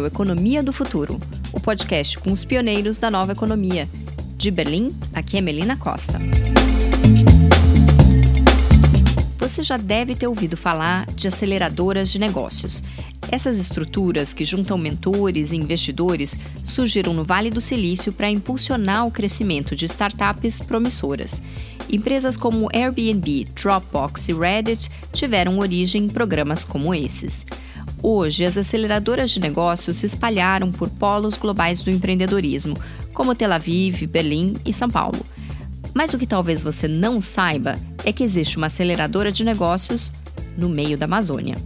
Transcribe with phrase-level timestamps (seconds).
[0.00, 1.20] O Economia do Futuro,
[1.52, 3.86] o podcast com os pioneiros da nova economia.
[4.36, 6.18] De Berlim, aqui é Melina Costa.
[9.38, 12.82] Você já deve ter ouvido falar de aceleradoras de negócios.
[13.30, 16.34] Essas estruturas que juntam mentores e investidores
[16.64, 21.42] surgiram no Vale do Silício para impulsionar o crescimento de startups promissoras.
[21.90, 27.44] Empresas como Airbnb, Dropbox e Reddit tiveram origem em programas como esses.
[28.02, 32.76] Hoje, as aceleradoras de negócios se espalharam por polos globais do empreendedorismo,
[33.14, 35.24] como Tel Aviv, Berlim e São Paulo.
[35.94, 40.10] Mas o que talvez você não saiba é que existe uma aceleradora de negócios
[40.58, 41.56] no meio da Amazônia.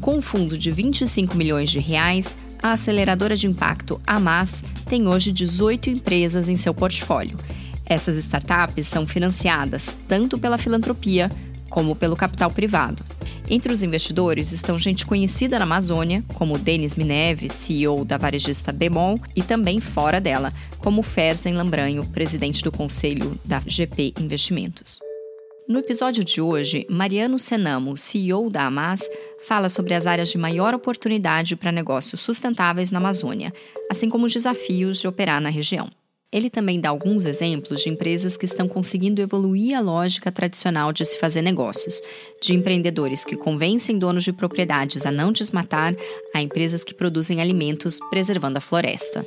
[0.00, 5.30] Com um fundo de 25 milhões de reais, a aceleradora de impacto Amas tem hoje
[5.30, 7.38] 18 empresas em seu portfólio.
[7.86, 11.30] Essas startups são financiadas tanto pela filantropia
[11.70, 13.04] como pelo capital privado.
[13.50, 19.18] Entre os investidores estão gente conhecida na Amazônia, como Denis Mineve, CEO da varejista Bemol,
[19.34, 24.98] e também fora dela, como Fersen Lambranho, presidente do conselho da GP Investimentos.
[25.68, 29.00] No episódio de hoje, Mariano Senamo, CEO da Amas,
[29.46, 33.52] fala sobre as áreas de maior oportunidade para negócios sustentáveis na Amazônia,
[33.90, 35.90] assim como os desafios de operar na região.
[36.32, 41.04] Ele também dá alguns exemplos de empresas que estão conseguindo evoluir a lógica tradicional de
[41.04, 42.00] se fazer negócios,
[42.40, 45.94] de empreendedores que convencem donos de propriedades a não desmatar,
[46.34, 49.26] a empresas que produzem alimentos preservando a floresta.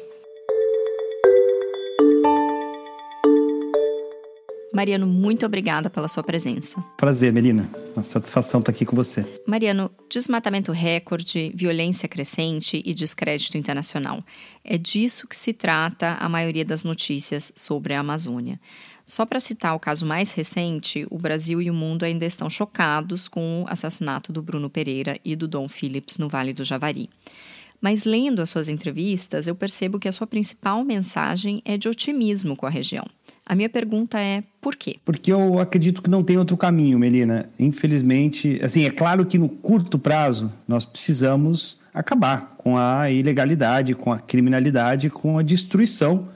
[4.75, 6.81] Mariano, muito obrigada pela sua presença.
[6.97, 7.69] Prazer, Melina.
[7.95, 9.25] Uma satisfação estar aqui com você.
[9.47, 14.21] Mariano, desmatamento recorde, violência crescente e descrédito internacional.
[14.65, 18.59] É disso que se trata a maioria das notícias sobre a Amazônia.
[19.05, 23.29] Só para citar o caso mais recente, o Brasil e o mundo ainda estão chocados
[23.29, 27.09] com o assassinato do Bruno Pereira e do Dom Phillips no Vale do Javari.
[27.79, 32.57] Mas lendo as suas entrevistas, eu percebo que a sua principal mensagem é de otimismo
[32.57, 33.05] com a região.
[33.45, 34.97] A minha pergunta é por quê?
[35.05, 37.47] Porque eu acredito que não tem outro caminho, Melina.
[37.59, 44.11] Infelizmente, assim, é claro que no curto prazo nós precisamos acabar com a ilegalidade, com
[44.11, 46.27] a criminalidade, com a destruição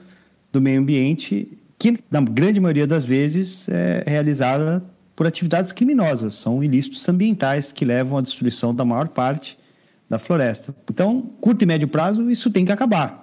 [0.52, 4.84] do meio ambiente, que na grande maioria das vezes é realizada
[5.16, 9.58] por atividades criminosas, são ilícitos ambientais que levam à destruição da maior parte
[10.08, 10.74] da floresta.
[10.88, 13.19] Então, curto e médio prazo, isso tem que acabar.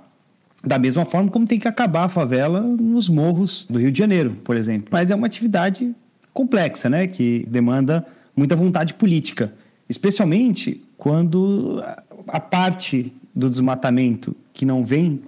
[0.63, 4.37] Da mesma forma como tem que acabar a favela nos morros do Rio de Janeiro,
[4.43, 4.89] por exemplo.
[4.91, 5.95] Mas é uma atividade
[6.33, 7.07] complexa, né?
[7.07, 9.53] Que demanda muita vontade política,
[9.89, 11.83] especialmente quando
[12.27, 15.21] a parte do desmatamento que não vem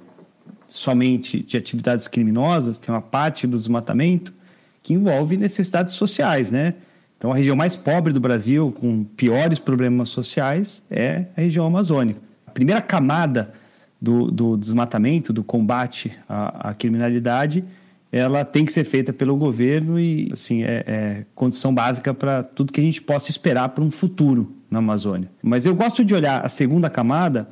[0.68, 4.34] somente de atividades criminosas, tem uma parte do desmatamento
[4.84, 6.76] que envolve necessidades sociais, né?
[7.18, 12.20] Então, a região mais pobre do Brasil, com piores problemas sociais, é a região amazônica.
[12.48, 13.54] A primeira camada
[14.02, 17.64] do, do desmatamento, do combate à, à, criminalidade,
[18.12, 22.74] ela tem que ser feita pelo governo e assim é, é condição básica para tudo
[22.74, 25.30] que a gente possa esperar para um futuro na Amazônia.
[25.44, 27.50] Mas eu gosto de olhar a segunda camada,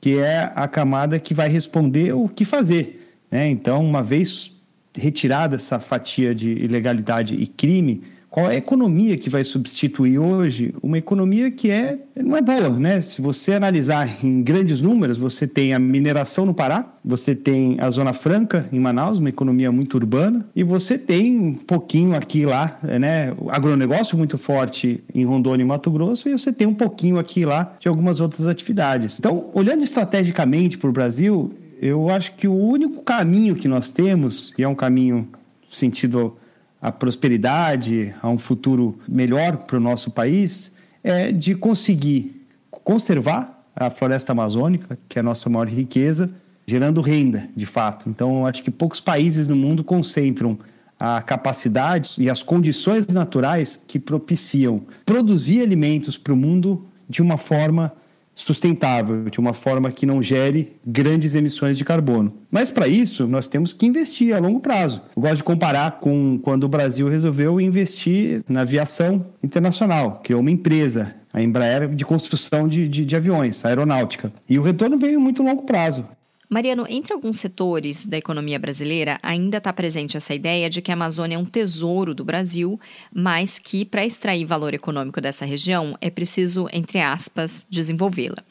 [0.00, 3.18] que é a camada que vai responder o que fazer.
[3.30, 3.48] Né?
[3.48, 4.52] Então, uma vez
[4.96, 8.02] retirada essa fatia de ilegalidade e crime,
[8.34, 12.68] qual é a economia que vai substituir hoje uma economia que é não é boa,
[12.68, 13.00] né?
[13.00, 17.88] Se você analisar em grandes números, você tem a mineração no Pará, você tem a
[17.90, 22.76] Zona Franca em Manaus, uma economia muito urbana, e você tem um pouquinho aqui lá,
[22.82, 27.44] né, agronegócio muito forte em Rondônia e Mato Grosso, e você tem um pouquinho aqui
[27.44, 29.16] lá de algumas outras atividades.
[29.16, 34.52] Então, olhando estrategicamente para o Brasil, eu acho que o único caminho que nós temos,
[34.58, 35.28] e é um caminho
[35.70, 36.36] sentido
[36.84, 40.70] a prosperidade, a um futuro melhor para o nosso país,
[41.02, 46.30] é de conseguir conservar a floresta amazônica, que é a nossa maior riqueza,
[46.66, 48.06] gerando renda, de fato.
[48.10, 50.58] Então, acho que poucos países no mundo concentram
[51.00, 57.38] a capacidade e as condições naturais que propiciam produzir alimentos para o mundo de uma
[57.38, 57.94] forma
[58.34, 62.32] sustentável, de uma forma que não gere grandes emissões de carbono.
[62.50, 65.02] Mas para isso, nós temos que investir a longo prazo.
[65.16, 70.36] Eu gosto de comparar com quando o Brasil resolveu investir na aviação internacional, que é
[70.36, 74.32] uma empresa, a Embraer, de construção de, de, de aviões, aeronáutica.
[74.48, 76.04] E o retorno veio muito longo prazo.
[76.48, 80.94] Mariano, entre alguns setores da economia brasileira, ainda está presente essa ideia de que a
[80.94, 82.78] Amazônia é um tesouro do Brasil,
[83.12, 88.42] mas que para extrair valor econômico dessa região é preciso, entre aspas, desenvolvê-la.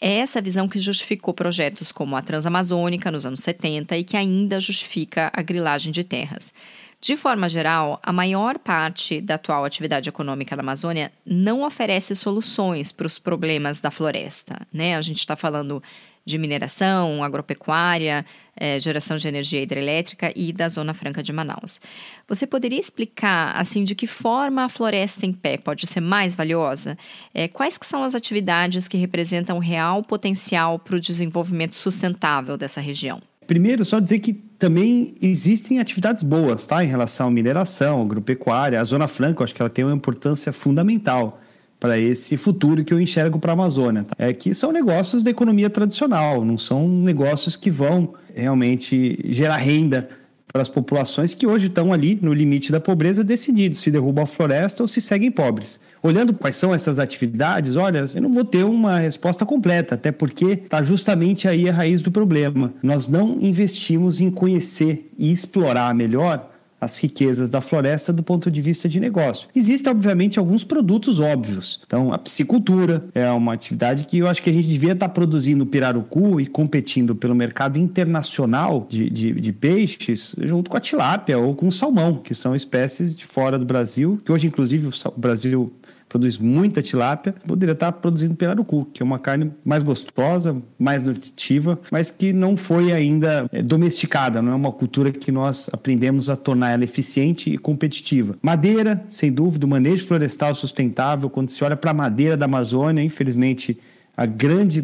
[0.00, 4.60] É essa visão que justificou projetos como a Transamazônica nos anos 70 e que ainda
[4.60, 6.52] justifica a grilagem de terras.
[7.00, 12.92] De forma geral, a maior parte da atual atividade econômica da Amazônia não oferece soluções
[12.92, 14.66] para os problemas da floresta.
[14.72, 14.96] Né?
[14.96, 15.82] A gente está falando
[16.24, 18.24] de mineração, agropecuária,
[18.56, 21.80] é, geração de energia hidrelétrica e da Zona Franca de Manaus.
[22.28, 26.96] Você poderia explicar, assim, de que forma a floresta em pé pode ser mais valiosa?
[27.32, 32.80] É, quais que são as atividades que representam real potencial para o desenvolvimento sustentável dessa
[32.80, 33.20] região?
[33.46, 36.82] Primeiro, só dizer que também existem atividades boas, tá?
[36.82, 38.80] Em relação à mineração, agropecuária.
[38.80, 41.40] A Zona Franca, acho que ela tem uma importância fundamental
[41.84, 44.04] para esse futuro que eu enxergo para a Amazônia.
[44.04, 44.14] Tá?
[44.18, 50.08] É que são negócios da economia tradicional, não são negócios que vão realmente gerar renda
[50.50, 54.26] para as populações que hoje estão ali no limite da pobreza decididos se derrubam a
[54.26, 55.78] floresta ou se seguem pobres.
[56.02, 60.52] Olhando quais são essas atividades, olha, eu não vou ter uma resposta completa, até porque
[60.52, 62.72] está justamente aí a raiz do problema.
[62.82, 66.53] Nós não investimos em conhecer e explorar melhor
[66.84, 69.48] as riquezas da floresta do ponto de vista de negócio.
[69.54, 71.80] Existem, obviamente, alguns produtos óbvios.
[71.86, 75.66] Então, a piscicultura é uma atividade que eu acho que a gente devia estar produzindo
[75.66, 81.54] pirarucu e competindo pelo mercado internacional de, de, de peixes junto com a tilápia ou
[81.54, 85.72] com o salmão, que são espécies de fora do Brasil, que hoje, inclusive, o Brasil
[86.14, 91.76] produz muita tilápia, poderia estar produzindo pirarucu, que é uma carne mais gostosa, mais nutritiva,
[91.90, 96.36] mas que não foi ainda é, domesticada, não é uma cultura que nós aprendemos a
[96.36, 98.36] tornar ela eficiente e competitiva.
[98.42, 103.02] Madeira, sem dúvida, o manejo florestal sustentável, quando se olha para a madeira da Amazônia,
[103.02, 103.78] infelizmente,
[104.16, 104.82] a grande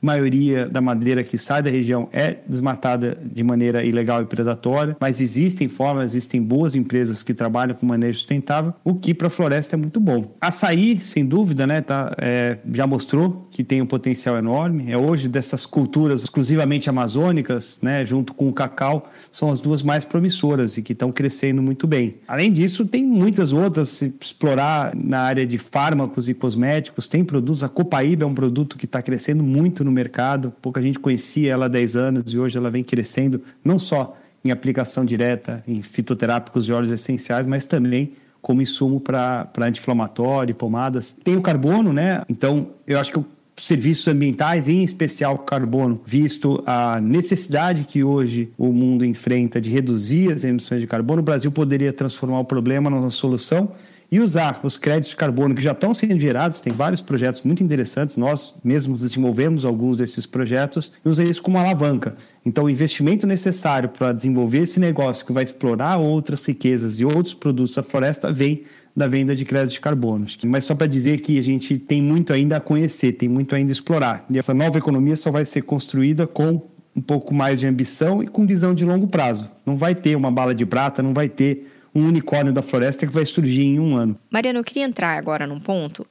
[0.00, 5.20] maioria da madeira que sai da região é desmatada de maneira ilegal e predatória, mas
[5.20, 9.76] existem formas, existem boas empresas que trabalham com manejo sustentável, o que para a floresta
[9.76, 10.34] é muito bom.
[10.40, 14.90] Açaí, sem dúvida, né, tá, é, já mostrou que tem um potencial enorme.
[14.90, 20.04] É hoje dessas culturas exclusivamente amazônicas, né, junto com o cacau, são as duas mais
[20.04, 22.16] promissoras e que estão crescendo muito bem.
[22.26, 27.62] Além disso, tem muitas outras, se explorar na área de fármacos e cosméticos, tem produtos,
[27.62, 31.52] a Copaíba é um produto que está crescendo muito no no mercado, pouca gente conhecia
[31.52, 35.82] ela há 10 anos e hoje ela vem crescendo, não só em aplicação direta em
[35.82, 41.14] fitoterápicos e óleos essenciais, mas também como insumo para anti-inflamatório, pomadas.
[41.22, 42.22] Tem o carbono, né?
[42.26, 43.26] Então, eu acho que os
[43.66, 50.32] serviços ambientais, em especial carbono, visto a necessidade que hoje o mundo enfrenta de reduzir
[50.32, 53.72] as emissões de carbono, o Brasil poderia transformar o problema numa solução
[54.10, 57.62] e usar os créditos de carbono que já estão sendo gerados, tem vários projetos muito
[57.62, 62.16] interessantes, nós mesmos desenvolvemos alguns desses projetos e usar isso como alavanca.
[62.44, 67.34] Então, o investimento necessário para desenvolver esse negócio que vai explorar outras riquezas e outros
[67.34, 68.64] produtos da floresta vem
[68.96, 70.26] da venda de créditos de carbono.
[70.46, 73.70] Mas só para dizer que a gente tem muito ainda a conhecer, tem muito ainda
[73.70, 74.26] a explorar.
[74.28, 76.60] E essa nova economia só vai ser construída com
[76.94, 79.48] um pouco mais de ambição e com visão de longo prazo.
[79.64, 83.12] Não vai ter uma bala de prata, não vai ter um unicórnio da floresta que
[83.12, 84.18] vai surgir em um ano.
[84.30, 86.06] Mariana, eu queria entrar agora num ponto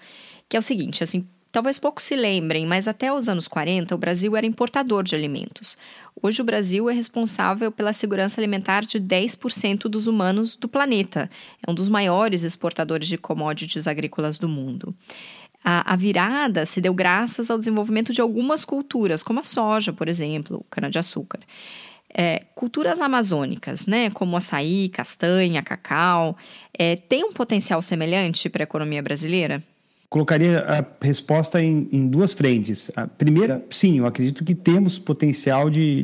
[0.49, 3.97] que é o seguinte, assim, talvez poucos se lembrem, mas até os anos 40 o
[3.99, 5.77] Brasil era importador de alimentos.
[6.21, 11.29] Hoje o Brasil é responsável pela segurança alimentar de 10% dos humanos do planeta.
[11.65, 14.93] É um dos maiores exportadores de commodities agrícolas do mundo.
[15.63, 20.07] A, a, virada se deu graças ao desenvolvimento de algumas culturas, como a soja, por
[20.07, 21.41] exemplo, cana-de-açúcar.
[22.13, 26.35] É, culturas amazônicas, né, como açaí, castanha, cacau,
[26.73, 29.63] é, tem um potencial semelhante para a economia brasileira?
[30.09, 32.89] Colocaria a resposta em, em, duas frentes.
[32.95, 36.03] A primeira, sim, eu acredito que temos potencial de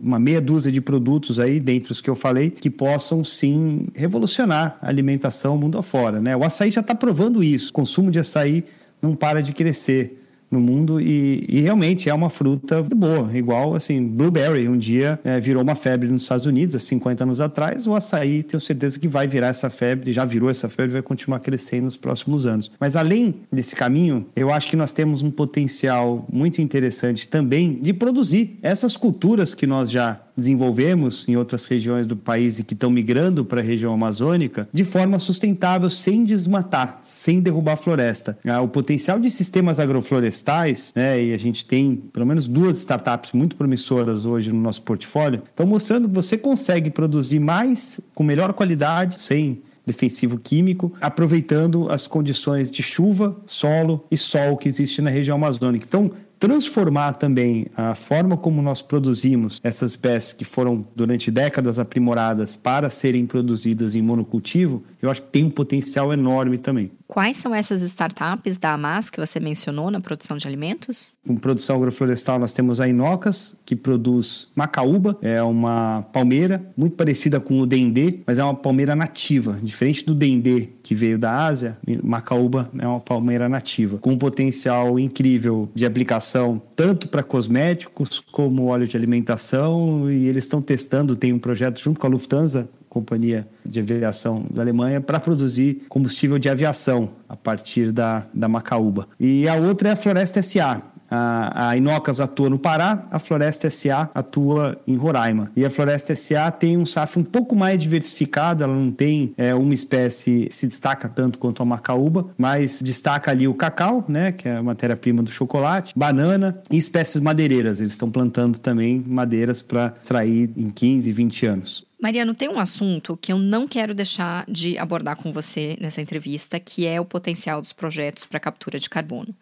[0.00, 4.78] uma meia dúzia de produtos aí, dentre os que eu falei, que possam sim revolucionar
[4.80, 6.20] a alimentação mundo afora.
[6.20, 6.36] Né?
[6.36, 7.70] O açaí já está provando isso.
[7.70, 8.64] O consumo de açaí
[9.02, 10.19] não para de crescer
[10.50, 15.40] no mundo e, e, realmente é uma fruta boa, igual assim, blueberry um dia é,
[15.40, 19.06] virou uma febre nos Estados Unidos, há 50 anos atrás, o açaí tenho certeza que
[19.06, 22.70] vai virar essa febre, já virou essa febre, vai continuar crescendo nos próximos anos.
[22.80, 27.92] Mas além desse caminho, eu acho que nós temos um potencial muito interessante também de
[27.92, 32.90] produzir essas culturas que nós já desenvolvemos em outras regiões do país e que estão
[32.90, 38.36] migrando para a região amazônica de forma sustentável, sem desmatar, sem derrubar a floresta.
[38.44, 43.32] Ah, o potencial de sistemas agroflorestais, né, e a gente tem pelo menos duas startups
[43.32, 48.52] muito promissoras hoje no nosso portfólio, estão mostrando que você consegue produzir mais com melhor
[48.52, 55.10] qualidade, sem defensivo químico, aproveitando as condições de chuva, solo e sol que existe na
[55.10, 55.84] região amazônica.
[55.88, 62.56] Então, transformar também a forma como nós produzimos essas espécies que foram durante décadas aprimoradas
[62.56, 66.90] para serem produzidas em monocultivo, eu acho que tem um potencial enorme também.
[67.06, 71.12] Quais são essas startups da Amas que você mencionou na produção de alimentos?
[71.26, 77.38] com produção agroflorestal, nós temos a Inocas, que produz macaúba, é uma palmeira muito parecida
[77.38, 81.78] com o dendê, mas é uma palmeira nativa, diferente do dendê que veio da Ásia,
[82.02, 88.66] macaúba é uma palmeira nativa, com um potencial incrível de aplicação tanto para cosméticos como
[88.66, 93.46] óleo de alimentação, e eles estão testando, tem um projeto junto com a Lufthansa companhia
[93.64, 99.06] de aviação da Alemanha, para produzir combustível de aviação a partir da, da macaúba.
[99.18, 104.10] E a outra é a Floresta SA, a, Inocas atua no Pará, a Floresta SA
[104.14, 105.50] atua em Roraima.
[105.56, 109.54] E a Floresta SA tem um SAF um pouco mais diversificado, ela não tem é,
[109.54, 114.48] uma espécie se destaca tanto quanto a macaúba, mas destaca ali o cacau, né, que
[114.48, 117.80] é a matéria-prima do chocolate, banana e espécies madeireiras.
[117.80, 121.90] Eles estão plantando também madeiras para extrair em 15, 20 anos.
[122.00, 126.58] Mariano, tem um assunto que eu não quero deixar de abordar com você nessa entrevista,
[126.58, 129.34] que é o potencial dos projetos para captura de carbono.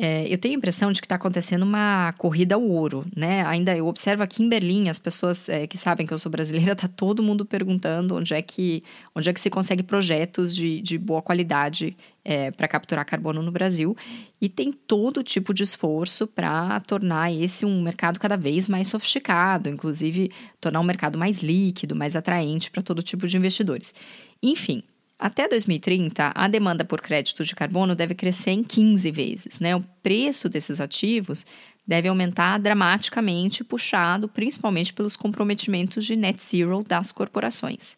[0.00, 3.44] É, eu tenho a impressão de que está acontecendo uma corrida ao ouro, né?
[3.44, 6.76] Ainda eu observo aqui em Berlim, as pessoas é, que sabem que eu sou brasileira,
[6.76, 10.96] tá todo mundo perguntando onde é que, onde é que se consegue projetos de, de
[10.96, 13.96] boa qualidade é, para capturar carbono no Brasil.
[14.40, 19.68] E tem todo tipo de esforço para tornar esse um mercado cada vez mais sofisticado,
[19.68, 23.92] inclusive tornar um mercado mais líquido, mais atraente para todo tipo de investidores.
[24.40, 24.84] Enfim,
[25.18, 29.58] até 2030, a demanda por crédito de carbono deve crescer em 15 vezes.
[29.58, 29.74] Né?
[29.74, 31.44] O preço desses ativos
[31.84, 37.96] deve aumentar dramaticamente, puxado principalmente pelos comprometimentos de net zero das corporações.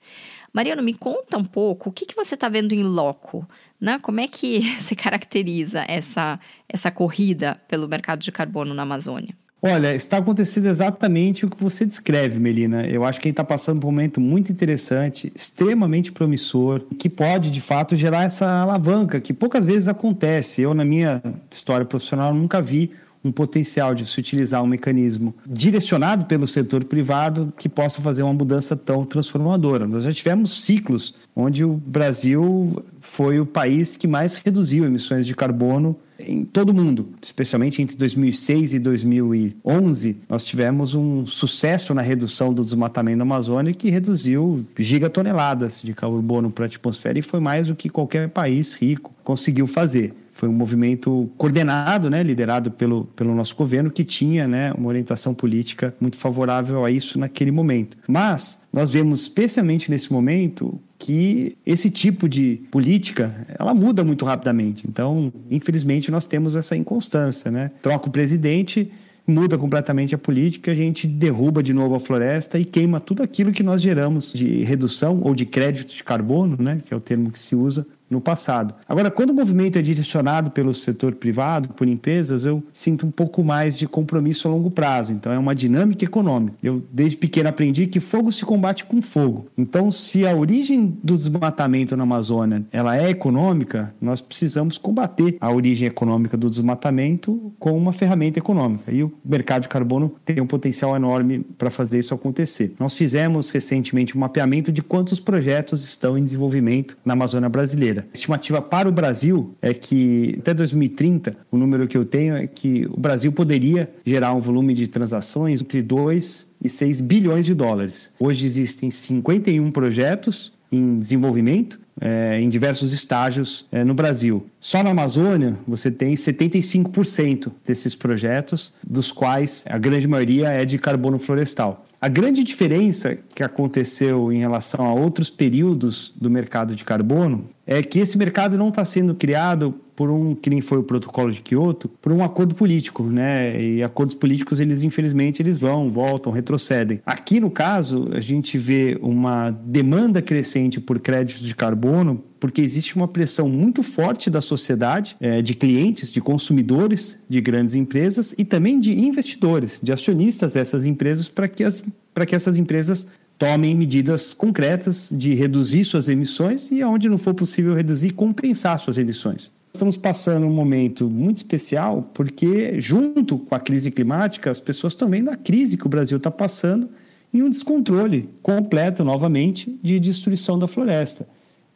[0.53, 3.47] Mariano, me conta um pouco o que, que você está vendo em loco,
[3.81, 3.99] né?
[4.01, 9.37] Como é que se caracteriza essa, essa corrida pelo mercado de carbono na Amazônia?
[9.63, 12.87] Olha, está acontecendo exatamente o que você descreve, Melina.
[12.87, 17.51] Eu acho que gente está passando por um momento muito interessante, extremamente promissor, que pode,
[17.51, 20.63] de fato, gerar essa alavanca que poucas vezes acontece.
[20.63, 22.93] Eu, na minha história profissional, nunca vi
[23.25, 28.33] um potencial de se utilizar um mecanismo direcionado pelo setor privado que possa fazer uma
[28.33, 29.87] mudança tão transformadora.
[29.87, 35.35] Nós já tivemos ciclos onde o Brasil foi o país que mais reduziu emissões de
[35.35, 35.97] carbono
[36.27, 42.53] em todo o mundo, especialmente entre 2006 e 2011, nós tivemos um sucesso na redução
[42.53, 47.69] do desmatamento da Amazônia que reduziu gigatoneladas de carbono para a atmosfera e foi mais
[47.69, 53.35] do que qualquer país rico conseguiu fazer foi um movimento coordenado, né, liderado pelo, pelo
[53.35, 57.97] nosso governo, que tinha né, uma orientação política muito favorável a isso naquele momento.
[58.09, 64.87] Mas nós vemos, especialmente nesse momento, que esse tipo de política ela muda muito rapidamente.
[64.87, 67.51] Então, infelizmente, nós temos essa inconstância.
[67.51, 67.71] Né?
[67.83, 68.91] Troca o presidente,
[69.27, 73.53] muda completamente a política, a gente derruba de novo a floresta e queima tudo aquilo
[73.53, 77.31] que nós geramos de redução ou de crédito de carbono, né, que é o termo
[77.31, 78.75] que se usa, no passado.
[78.89, 83.45] Agora, quando o movimento é direcionado pelo setor privado, por empresas, eu sinto um pouco
[83.45, 85.13] mais de compromisso a longo prazo.
[85.13, 86.57] Então, é uma dinâmica econômica.
[86.63, 89.47] Eu, desde pequeno, aprendi que fogo se combate com fogo.
[89.57, 95.53] Então, se a origem do desmatamento na Amazônia ela é econômica, nós precisamos combater a
[95.53, 98.93] origem econômica do desmatamento com uma ferramenta econômica.
[98.93, 102.75] E o mercado de carbono tem um potencial enorme para fazer isso acontecer.
[102.79, 108.00] Nós fizemos recentemente um mapeamento de quantos projetos estão em desenvolvimento na Amazônia brasileira.
[108.01, 112.47] A estimativa para o Brasil é que até 2030, o número que eu tenho é
[112.47, 117.55] que o Brasil poderia gerar um volume de transações entre 2 e 6 bilhões de
[117.55, 118.13] dólares.
[118.19, 124.47] Hoje existem 51 projetos em desenvolvimento é, em diversos estágios é, no Brasil.
[124.59, 130.79] Só na Amazônia, você tem 75% desses projetos, dos quais a grande maioria é de
[130.79, 131.85] carbono florestal.
[132.01, 137.83] A grande diferença que aconteceu em relação a outros períodos do mercado de carbono é
[137.83, 141.43] que esse mercado não está sendo criado por um, que nem foi o protocolo de
[141.43, 143.63] Kyoto, por um acordo político, né?
[143.63, 147.03] E acordos políticos, eles infelizmente, eles vão, voltam, retrocedem.
[147.05, 152.97] Aqui, no caso, a gente vê uma demanda crescente por créditos de carbono porque existe
[152.97, 158.45] uma pressão muito forte da sociedade, é, de clientes, de consumidores de grandes empresas e
[158.47, 161.83] também de investidores, de acionistas dessas empresas, para que, as,
[162.27, 163.07] que essas empresas
[163.41, 168.99] tomem medidas concretas de reduzir suas emissões e, onde não for possível reduzir, compensar suas
[168.99, 169.51] emissões.
[169.73, 175.09] Estamos passando um momento muito especial porque, junto com a crise climática, as pessoas estão
[175.09, 176.91] vendo a crise que o Brasil está passando
[177.33, 181.27] e um descontrole completo, novamente, de destruição da floresta.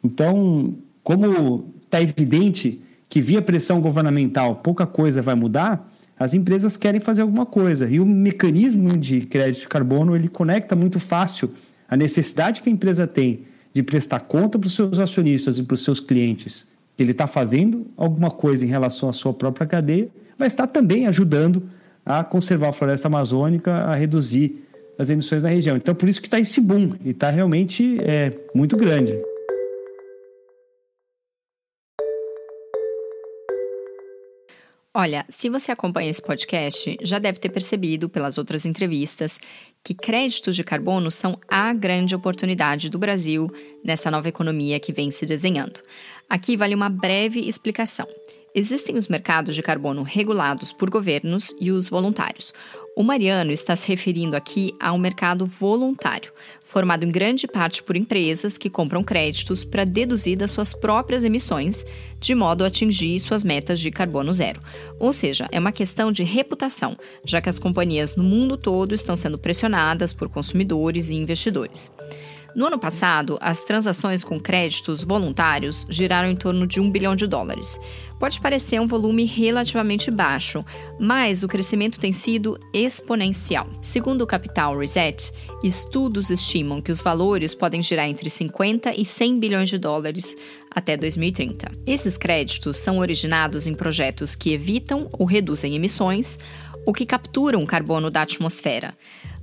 [0.03, 2.79] Então, como está evidente
[3.09, 7.89] que via pressão governamental pouca coisa vai mudar, as empresas querem fazer alguma coisa.
[7.89, 11.51] E o mecanismo de crédito de carbono ele conecta muito fácil
[11.87, 13.41] a necessidade que a empresa tem
[13.73, 17.27] de prestar conta para os seus acionistas e para os seus clientes que ele está
[17.27, 20.07] fazendo alguma coisa em relação à sua própria cadeia,
[20.37, 21.63] vai estar também ajudando
[22.05, 24.63] a conservar a floresta amazônica, a reduzir
[24.97, 25.75] as emissões na região.
[25.75, 29.19] Então, por isso que está esse boom e está realmente é, muito grande.
[34.97, 39.37] Olha, se você acompanha esse podcast, já deve ter percebido pelas outras entrevistas
[39.83, 43.47] que créditos de carbono são a grande oportunidade do Brasil
[43.83, 45.81] nessa nova economia que vem se desenhando.
[46.29, 48.07] Aqui vale uma breve explicação.
[48.57, 52.53] Existem os mercados de carbono regulados por governos e os voluntários.
[52.95, 56.31] O Mariano está se referindo aqui ao mercado voluntário,
[56.63, 61.83] formado em grande parte por empresas que compram créditos para deduzir das suas próprias emissões,
[62.17, 64.61] de modo a atingir suas metas de carbono zero.
[64.97, 66.95] Ou seja, é uma questão de reputação,
[67.25, 71.91] já que as companhias no mundo todo estão sendo pressionadas por consumidores e investidores.
[72.55, 77.27] No ano passado, as transações com créditos voluntários giraram em torno de um bilhão de
[77.27, 77.77] dólares.
[78.17, 80.63] Pode parecer um volume relativamente baixo,
[80.97, 83.67] mas o crescimento tem sido exponencial.
[83.81, 89.37] Segundo o Capital Reset, estudos estimam que os valores podem girar entre 50 e 100
[89.37, 90.33] bilhões de dólares
[90.73, 91.69] até 2030.
[91.85, 96.39] Esses créditos são originados em projetos que evitam ou reduzem emissões
[96.85, 98.95] ou que capturam carbono da atmosfera.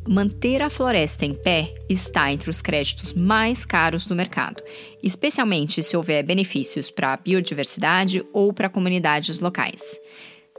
[0.08, 4.60] Manter a floresta em pé está entre os créditos mais caros do mercado,
[5.00, 10.00] especialmente se houver benefícios para a biodiversidade ou para comunidades locais.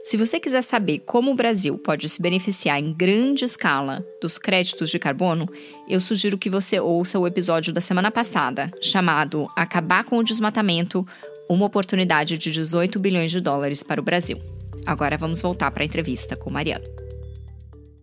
[0.02, 4.90] Se você quiser saber como o Brasil pode se beneficiar em grande escala dos créditos
[4.90, 5.46] de carbono,
[5.88, 11.06] eu sugiro que você ouça o episódio da semana passada, chamado Acabar com o Desmatamento
[11.48, 14.40] uma oportunidade de 18 bilhões de dólares para o Brasil.
[14.86, 17.03] Agora vamos voltar para a entrevista com Mariano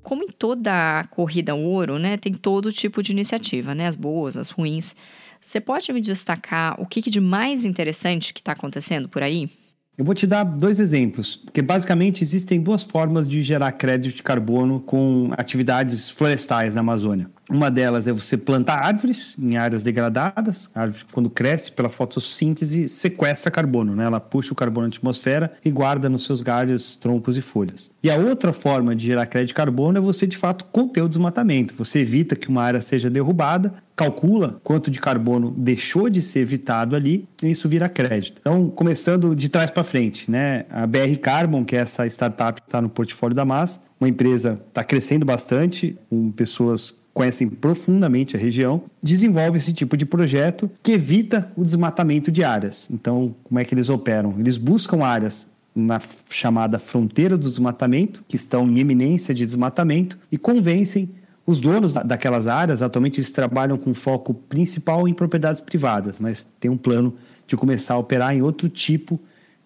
[0.04, 4.38] como em toda corrida ao ouro, né, tem todo tipo de iniciativa, né, as boas,
[4.38, 4.96] as ruins.
[5.42, 9.50] Você pode me destacar o que, que de mais interessante que está acontecendo por aí?
[9.98, 14.24] Eu vou te dar dois exemplos, porque basicamente existem duas formas de gerar crédito de
[14.24, 17.30] carbono com atividades florestais na Amazônia.
[17.52, 20.70] Uma delas é você plantar árvores em áreas degradadas.
[20.74, 24.06] A árvore, quando cresce pela fotossíntese, sequestra carbono, né?
[24.06, 27.92] Ela puxa o carbono na atmosfera e guarda nos seus galhos, troncos e folhas.
[28.02, 31.10] E a outra forma de gerar crédito de carbono é você, de fato, conter o
[31.10, 31.74] desmatamento.
[31.78, 36.96] Você evita que uma área seja derrubada, calcula quanto de carbono deixou de ser evitado
[36.96, 38.40] ali e isso vira crédito.
[38.40, 40.66] Então, começando de trás para frente, né?
[40.70, 44.60] A BR Carbon, que é essa startup que está no portfólio da Massa, uma empresa
[44.70, 50.94] está crescendo bastante, com pessoas conhecem profundamente a região, desenvolve esse tipo de projeto que
[50.94, 52.90] evita o desmatamento de áreas.
[52.92, 54.36] Então, como é que eles operam?
[54.40, 60.38] Eles buscam áreas na chamada fronteira do desmatamento, que estão em eminência de desmatamento, e
[60.38, 61.10] convencem
[61.46, 62.82] os donos daquelas áreas.
[62.82, 67.14] Atualmente, eles trabalham com foco principal em propriedades privadas, mas tem um plano
[67.48, 69.22] de começar a operar em outro tipo de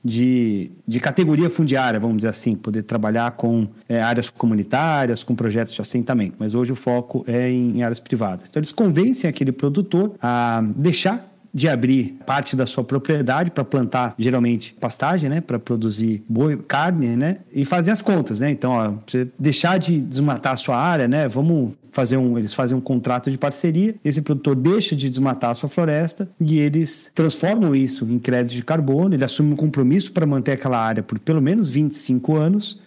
[0.05, 5.73] de, de categoria fundiária, vamos dizer assim, poder trabalhar com é, áreas comunitárias, com projetos
[5.73, 6.35] de assentamento.
[6.37, 8.47] Mas hoje o foco é em, em áreas privadas.
[8.47, 14.13] Então eles convencem aquele produtor a deixar de abrir parte da sua propriedade para plantar
[14.19, 18.51] geralmente pastagem, né, para produzir boi, carne, né, e fazer as contas, né?
[18.51, 21.29] Então, ó, você deixar de desmatar a sua área, né?
[21.29, 25.53] Vamos fazer um, eles fazem um contrato de parceria, esse produtor deixa de desmatar a
[25.53, 30.25] sua floresta e eles transformam isso em crédito de carbono, ele assume um compromisso para
[30.25, 32.81] manter aquela área por pelo menos 25 anos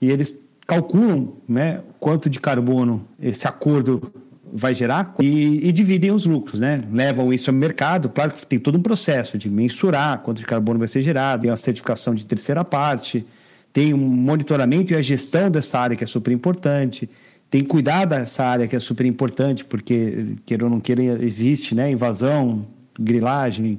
[0.00, 4.10] e eles calculam, né, quanto de carbono esse acordo
[4.58, 6.82] vai gerar e, e, dividem os lucros, né?
[6.90, 8.08] Levam isso ao mercado.
[8.08, 11.50] Claro que tem todo um processo de mensurar quanto de carbono vai ser gerado, tem
[11.50, 13.26] uma certificação de terceira parte,
[13.70, 17.08] tem um monitoramento e a gestão dessa área que é super importante.
[17.50, 21.90] Tem cuidar dessa área que é super importante, porque, queira ou não queira, existe né?
[21.90, 22.66] invasão,
[22.98, 23.78] grilagem,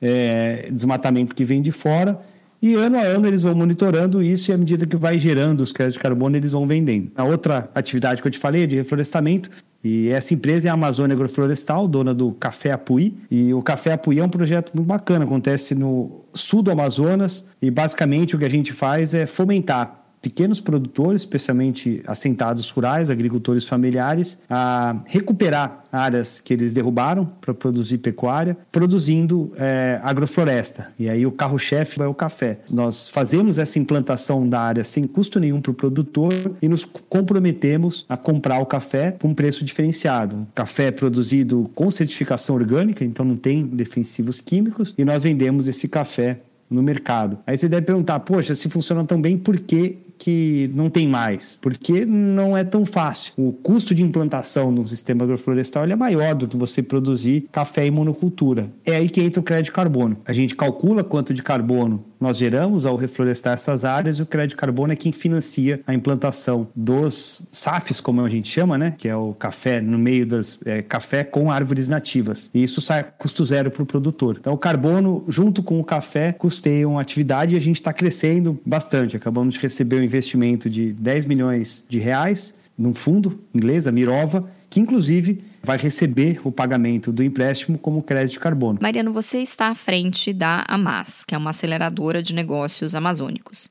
[0.00, 2.18] é, desmatamento que vem de fora.
[2.60, 5.72] E ano a ano eles vão monitorando isso e à medida que vai gerando os
[5.72, 7.12] créditos de carbono, eles vão vendendo.
[7.14, 9.50] A outra atividade que eu te falei é de reflorestamento.
[9.86, 13.16] E essa empresa é a Amazônia Agroflorestal, dona do Café Apuí.
[13.30, 17.46] E o Café Apuí é um projeto muito bacana, acontece no sul do Amazonas.
[17.62, 23.64] E basicamente o que a gente faz é fomentar pequenos produtores, especialmente assentados rurais, agricultores
[23.64, 30.92] familiares, a recuperar áreas que eles derrubaram para produzir pecuária, produzindo é, agrofloresta.
[30.98, 32.58] E aí o carro-chefe é o café.
[32.72, 38.04] Nós fazemos essa implantação da área sem custo nenhum para o produtor e nos comprometemos
[38.08, 40.44] a comprar o café com preço diferenciado.
[40.56, 45.86] Café é produzido com certificação orgânica, então não tem defensivos químicos, e nós vendemos esse
[45.86, 47.38] café no mercado.
[47.46, 51.58] Aí você deve perguntar, poxa, se funciona tão bem, por que que não tem mais?
[51.60, 53.32] Porque não é tão fácil.
[53.36, 57.90] O custo de implantação no sistema agroflorestal é maior do que você produzir café em
[57.90, 58.70] monocultura.
[58.84, 60.16] É aí que entra o crédito de carbono.
[60.26, 64.50] A gente calcula quanto de carbono nós geramos ao reflorestar essas áreas e o crédito
[64.50, 68.94] de carbono é quem financia a implantação dos SAFs, como a gente chama, né?
[68.96, 72.50] Que é o café no meio das é, café com árvores nativas.
[72.54, 74.38] E isso sai custo zero para o produtor.
[74.40, 78.58] Então o carbono junto com o café custeiam a atividade e a gente está crescendo
[78.64, 79.16] bastante.
[79.16, 84.80] Acabamos de receber investimento de 10 milhões de reais num fundo inglês, a Mirova, que
[84.80, 88.78] inclusive vai receber o pagamento do empréstimo como crédito de carbono.
[88.80, 93.68] Mariano, você está à frente da AMAS, que é uma aceleradora de negócios amazônicos.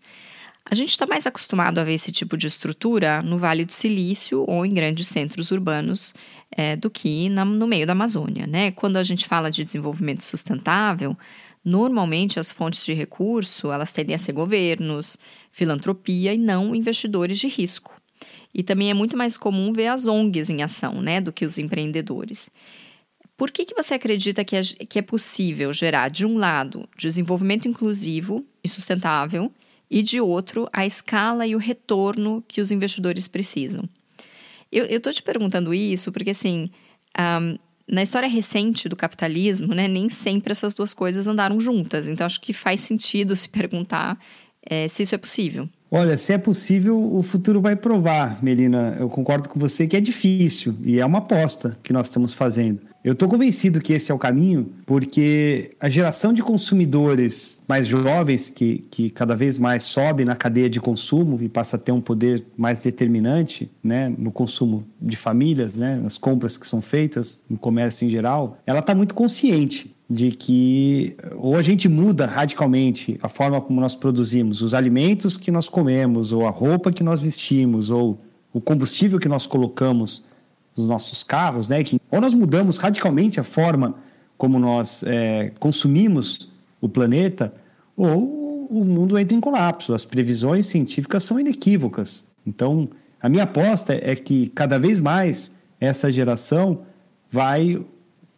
[0.70, 4.44] A gente está mais acostumado a ver esse tipo de estrutura no Vale do Silício
[4.48, 6.16] ou em grandes centros urbanos
[6.52, 8.48] é, do que na, no meio da Amazônia.
[8.48, 8.72] Né?
[8.72, 11.16] Quando a gente fala de desenvolvimento sustentável,
[11.66, 15.18] normalmente as fontes de recurso elas tendem a ser governos,
[15.52, 18.00] filantropia e não investidores de risco.
[18.54, 21.58] E também é muito mais comum ver as ONGs em ação, né, do que os
[21.58, 22.50] empreendedores.
[23.36, 27.68] Por que, que você acredita que é, que é possível gerar, de um lado, desenvolvimento
[27.68, 29.52] inclusivo e sustentável,
[29.92, 33.88] e de outro, a escala e o retorno que os investidores precisam?
[34.72, 36.70] Eu estou te perguntando isso porque, assim,
[37.20, 37.58] um,
[37.90, 42.08] na história recente do capitalismo, né, nem sempre essas duas coisas andaram juntas.
[42.08, 44.18] Então, acho que faz sentido se perguntar
[44.66, 45.70] é, se isso é possível.
[45.92, 48.98] Olha, se é possível, o futuro vai provar, Melina.
[49.00, 52.82] Eu concordo com você que é difícil e é uma aposta que nós estamos fazendo.
[53.06, 58.50] Eu estou convencido que esse é o caminho, porque a geração de consumidores mais jovens,
[58.50, 62.02] que, que cada vez mais sobe na cadeia de consumo e passa a ter um
[62.02, 67.60] poder mais determinante né, no consumo de famílias, né, nas compras que são feitas, no
[67.60, 73.30] comércio em geral, ela está muito consciente de que ou a gente muda radicalmente a
[73.30, 77.92] forma como nós produzimos os alimentos que nós comemos, ou a roupa que nós vestimos,
[77.92, 78.20] ou
[78.52, 80.24] o combustível que nós colocamos
[80.78, 81.84] nos nossos carros, né?
[81.84, 83.96] Que, ou nós mudamos radicalmente a forma
[84.38, 86.50] como nós é, consumimos
[86.82, 87.54] o planeta,
[87.96, 89.94] ou o mundo entra em colapso.
[89.94, 92.26] As previsões científicas são inequívocas.
[92.46, 92.90] Então,
[93.22, 96.82] a minha aposta é que cada vez mais essa geração
[97.32, 97.84] vai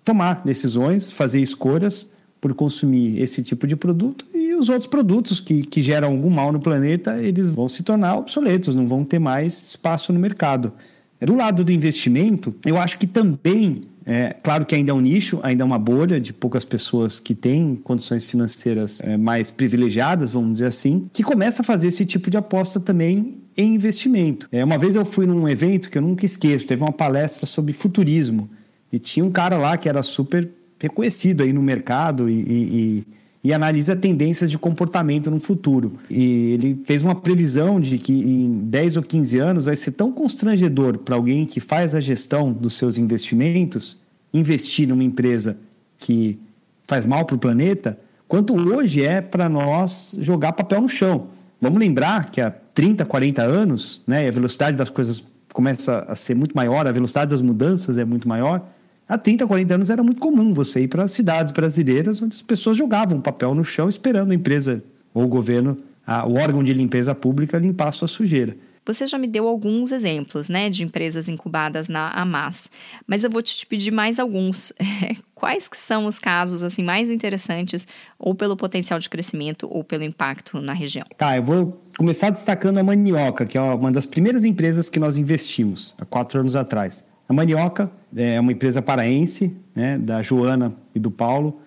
[0.03, 2.07] tomar decisões, fazer escolhas
[2.39, 6.51] por consumir esse tipo de produto e os outros produtos que, que geram algum mal
[6.51, 10.71] no planeta, eles vão se tornar obsoletos, não vão ter mais espaço no mercado.
[11.19, 15.39] Do lado do investimento, eu acho que também, é, claro que ainda é um nicho,
[15.41, 20.53] ainda é uma bolha de poucas pessoas que têm condições financeiras é, mais privilegiadas, vamos
[20.53, 24.47] dizer assim, que começa a fazer esse tipo de aposta também em investimento.
[24.51, 27.73] É, uma vez eu fui num evento que eu nunca esqueço, teve uma palestra sobre
[27.73, 28.47] futurismo.
[28.93, 30.47] E tinha um cara lá que era super
[30.79, 33.07] reconhecido aí no mercado e, e, e,
[33.53, 35.93] analisa tendências de comportamento no futuro.
[36.09, 40.11] E ele fez uma previsão de que em 10 ou 15 anos vai ser tão
[40.11, 43.99] constrangedor para alguém que faz a gestão dos seus investimentos
[44.33, 45.57] investir numa empresa
[45.97, 46.39] que
[46.85, 51.27] faz mal para o planeta, quanto hoje é para nós jogar papel no chão.
[51.59, 56.35] Vamos lembrar que há 30, 40 anos, né, a velocidade das coisas começa a ser
[56.35, 58.63] muito maior, a velocidade das mudanças é muito maior.
[59.09, 62.75] Há 30, 40 anos era muito comum você ir para cidades brasileiras onde as pessoas
[62.75, 67.15] jogavam papel no chão esperando a empresa ou o governo, a, o órgão de limpeza
[67.15, 68.57] pública limpar a sua sujeira.
[68.85, 72.69] Você já me deu alguns exemplos, né, de empresas incubadas na Amas,
[73.05, 74.73] mas eu vou te pedir mais alguns.
[75.35, 80.03] Quais que são os casos assim mais interessantes, ou pelo potencial de crescimento, ou pelo
[80.03, 81.05] impacto na região?
[81.17, 85.17] Tá, eu vou começar destacando a Manioca, que é uma das primeiras empresas que nós
[85.17, 87.05] investimos há quatro anos atrás.
[87.27, 91.59] A Manioca é uma empresa paraense, né, da Joana e do Paulo.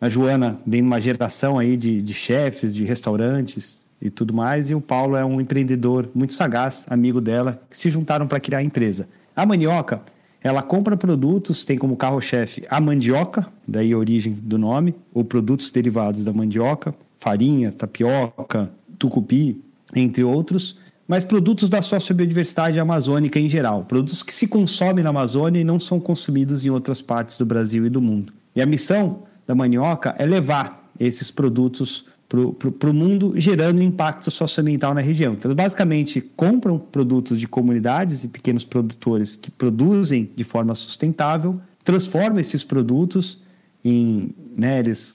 [0.00, 4.74] A Joana vem numa geração aí de, de chefes, de restaurantes e tudo mais, e
[4.74, 8.62] o Paulo é um empreendedor muito sagaz, amigo dela, que se juntaram para criar a
[8.62, 9.08] empresa.
[9.36, 10.02] A Manioca,
[10.42, 15.70] ela compra produtos, tem como carro-chefe a mandioca, daí a origem do nome, ou produtos
[15.70, 19.58] derivados da mandioca, farinha, tapioca, tucupi,
[19.94, 25.60] entre outros mas produtos da sociobiodiversidade amazônica em geral, produtos que se consomem na Amazônia
[25.60, 28.32] e não são consumidos em outras partes do Brasil e do mundo.
[28.56, 34.94] E a missão da Manioca é levar esses produtos para o mundo, gerando impacto socioambiental
[34.94, 35.34] na região.
[35.34, 41.60] Então, eles basicamente compram produtos de comunidades e pequenos produtores que produzem de forma sustentável,
[41.84, 43.38] transformam esses produtos
[43.84, 44.34] em.
[44.56, 45.14] Né, eles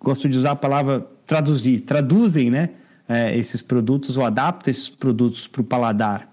[0.00, 2.70] gostam de usar a palavra traduzir, traduzem, né?
[3.08, 6.28] É, esses produtos ou adaptam esses produtos para o paladar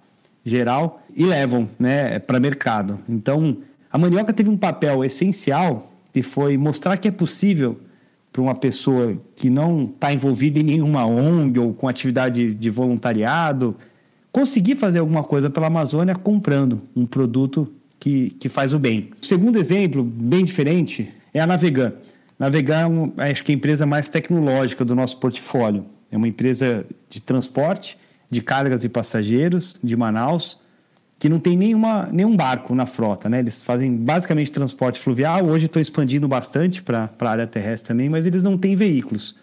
[0.45, 2.99] geral e levam né, para mercado.
[3.07, 3.57] Então,
[3.91, 7.79] a mandioca teve um papel essencial que foi mostrar que é possível
[8.31, 13.75] para uma pessoa que não está envolvida em nenhuma ONG ou com atividade de voluntariado
[14.31, 19.12] conseguir fazer alguma coisa pela Amazônia comprando um produto que, que faz o bem.
[19.21, 21.93] O segundo exemplo, bem diferente, é a Navegan.
[22.38, 25.86] Navegan é, acho que é a empresa mais tecnológica do nosso portfólio.
[26.13, 27.97] É uma empresa de transporte
[28.30, 30.60] de cargas e passageiros de Manaus
[31.17, 33.39] que não tem nenhuma, nenhum barco na frota, né?
[33.39, 35.43] Eles fazem basicamente transporte fluvial.
[35.45, 39.36] Hoje estão expandindo bastante para a área terrestre também, mas eles não têm veículos.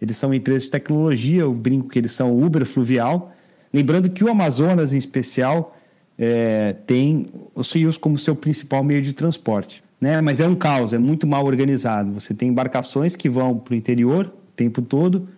[0.00, 3.34] Eles são empresas de tecnologia, eu brinco que eles são Uber fluvial.
[3.70, 5.76] Lembrando que o Amazonas, em especial,
[6.18, 9.84] é, tem os rios como seu principal meio de transporte.
[10.00, 10.22] Né?
[10.22, 12.12] Mas é um caos, é muito mal organizado.
[12.12, 15.28] Você tem embarcações que vão para o interior o tempo todo,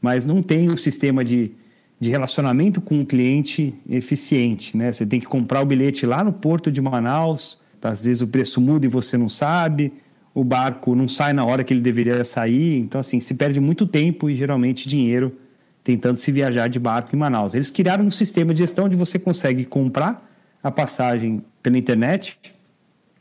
[0.00, 1.52] mas não tem um sistema de
[2.00, 4.74] de relacionamento com o cliente eficiente.
[4.74, 4.90] Né?
[4.90, 8.60] Você tem que comprar o bilhete lá no porto de Manaus, às vezes o preço
[8.60, 9.92] muda e você não sabe,
[10.34, 13.86] o barco não sai na hora que ele deveria sair, então assim, se perde muito
[13.86, 15.36] tempo e geralmente dinheiro
[15.84, 17.54] tentando se viajar de barco em Manaus.
[17.54, 20.26] Eles criaram um sistema de gestão onde você consegue comprar
[20.62, 22.38] a passagem pela internet,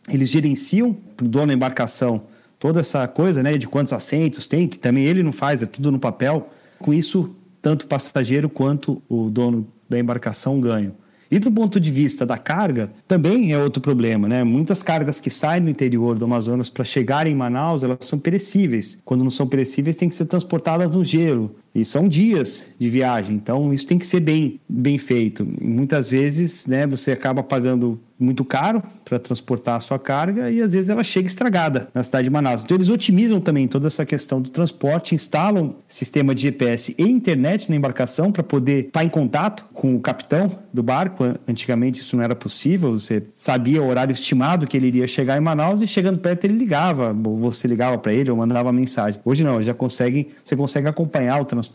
[0.10, 2.24] eles gerenciam para o dono da embarcação
[2.58, 5.92] toda essa coisa, né, de quantos assentos tem, que também ele não faz, é tudo
[5.92, 6.50] no papel.
[6.80, 10.94] Com isso, tanto o passageiro quanto o dono da embarcação ganham.
[11.32, 14.44] E do ponto de vista da carga, também é outro problema, né?
[14.44, 18.98] Muitas cargas que saem do interior do Amazonas para chegar em Manaus, elas são perecíveis.
[19.06, 21.56] Quando não são perecíveis, têm que ser transportadas no gelo.
[21.80, 25.48] E são dias de viagem, então isso tem que ser bem, bem feito.
[25.62, 30.74] Muitas vezes, né, você acaba pagando muito caro para transportar a sua carga e às
[30.74, 32.64] vezes ela chega estragada na cidade de Manaus.
[32.64, 37.70] Então eles otimizam também toda essa questão do transporte, instalam sistema de GPS e internet
[37.70, 41.24] na embarcação para poder estar em contato com o capitão do barco.
[41.48, 45.42] Antigamente isso não era possível, você sabia o horário estimado que ele iria chegar em
[45.42, 49.22] Manaus e chegando perto ele ligava, ou você ligava para ele ou mandava mensagem.
[49.24, 51.69] Hoje não, já consegue, você consegue acompanhar o transporte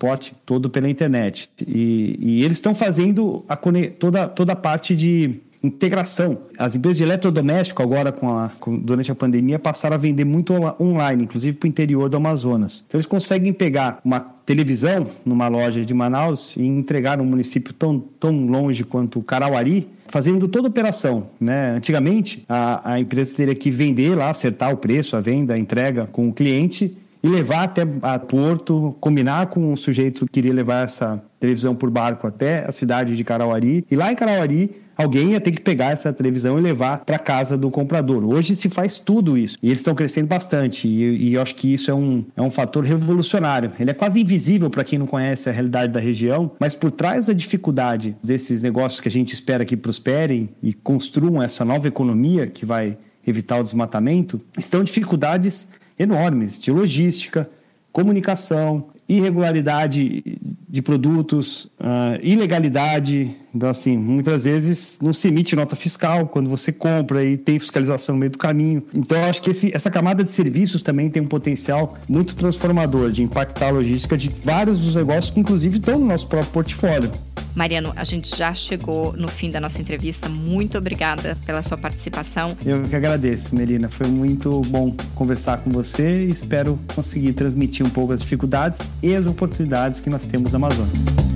[0.44, 1.48] todo pela internet.
[1.66, 3.57] E, e eles estão fazendo a,
[3.98, 6.38] toda, toda a parte de integração.
[6.59, 10.52] As empresas de eletrodoméstico agora, com a, com, durante a pandemia, passaram a vender muito
[10.78, 12.85] online, inclusive para o interior do Amazonas.
[12.87, 17.98] Então eles conseguem pegar uma televisão numa loja de Manaus e entregar num município tão,
[17.98, 21.28] tão longe quanto Carauari, fazendo toda a operação.
[21.40, 21.70] Né?
[21.70, 26.07] Antigamente, a, a empresa teria que vender lá, acertar o preço, a venda, a entrega
[26.07, 30.84] com o cliente e levar até a Porto, combinar com o sujeito que queria levar
[30.84, 33.87] essa televisão por barco até a cidade de Carauari.
[33.90, 37.56] E lá em Carauari, alguém ia ter que pegar essa televisão e levar para casa
[37.56, 38.22] do comprador.
[38.26, 41.72] Hoje se faz tudo isso e eles estão crescendo bastante e, e, eu acho que
[41.72, 43.72] isso é um, é um fator revolucionário.
[43.80, 47.24] Ele é quase invisível para quem não conhece a realidade da região, mas por trás
[47.26, 52.46] da dificuldade desses negócios que a gente espera que prosperem e construam essa nova economia
[52.46, 55.66] que vai evitar o desmatamento, estão dificuldades
[55.98, 57.48] enormes de logística,
[57.92, 63.37] comunicação, irregularidade de produtos, uh, ilegalidade.
[63.54, 68.14] Então, assim, muitas vezes não se emite nota fiscal quando você compra e tem fiscalização
[68.16, 68.82] no meio do caminho.
[68.92, 73.10] Então, eu acho que esse, essa camada de serviços também tem um potencial muito transformador
[73.12, 77.12] de impactar a logística de vários dos negócios que, inclusive, estão no nosso próprio portfólio.
[77.54, 80.28] Mariano, a gente já chegou no fim da nossa entrevista.
[80.28, 82.56] Muito obrigada pela sua participação.
[82.66, 83.88] Eu que agradeço, Melina.
[83.88, 89.14] Foi muito bom conversar com você e espero conseguir transmitir um pouco as dificuldades e
[89.14, 91.34] as oportunidades que nós temos na Amazônia.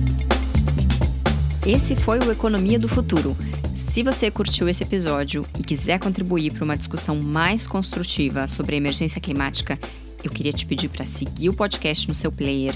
[1.71, 3.37] Esse foi o Economia do Futuro.
[3.75, 8.77] Se você curtiu esse episódio e quiser contribuir para uma discussão mais construtiva sobre a
[8.79, 9.77] emergência climática,
[10.23, 12.73] eu queria te pedir para seguir o podcast no seu player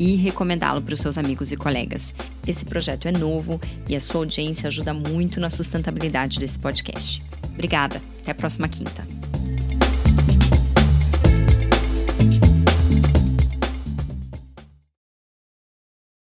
[0.00, 2.12] e recomendá-lo para os seus amigos e colegas.
[2.44, 7.22] Esse projeto é novo e a sua audiência ajuda muito na sustentabilidade desse podcast.
[7.52, 9.06] Obrigada, até a próxima quinta.